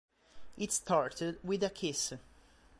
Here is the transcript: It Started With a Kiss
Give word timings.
It 0.57 0.71
Started 0.71 1.37
With 1.43 1.61
a 1.63 1.69
Kiss 1.69 2.13